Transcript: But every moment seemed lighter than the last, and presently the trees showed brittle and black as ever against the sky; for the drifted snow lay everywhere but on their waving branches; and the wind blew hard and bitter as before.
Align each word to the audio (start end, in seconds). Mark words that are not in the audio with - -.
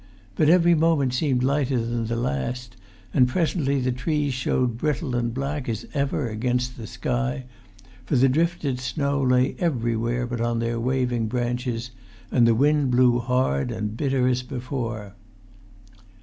But 0.33 0.49
every 0.49 0.73
moment 0.73 1.13
seemed 1.13 1.43
lighter 1.43 1.77
than 1.77 2.07
the 2.07 2.15
last, 2.15 2.75
and 3.13 3.27
presently 3.27 3.79
the 3.79 3.91
trees 3.91 4.33
showed 4.33 4.75
brittle 4.79 5.13
and 5.15 5.31
black 5.31 5.69
as 5.69 5.85
ever 5.93 6.27
against 6.27 6.75
the 6.75 6.87
sky; 6.87 7.43
for 8.07 8.15
the 8.15 8.27
drifted 8.27 8.79
snow 8.79 9.21
lay 9.21 9.55
everywhere 9.59 10.25
but 10.25 10.41
on 10.41 10.57
their 10.57 10.79
waving 10.79 11.27
branches; 11.27 11.91
and 12.31 12.47
the 12.47 12.55
wind 12.55 12.89
blew 12.89 13.19
hard 13.19 13.69
and 13.69 13.95
bitter 13.95 14.27
as 14.27 14.41
before. 14.41 15.13